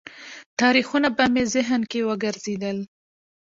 تاریخونه 0.59 1.07
به 1.17 1.25
مې 1.33 1.43
ذهن 1.53 1.81
کې 1.91 1.99
وګرځېدل. 2.09 2.77